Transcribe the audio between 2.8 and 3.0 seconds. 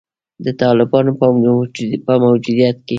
کې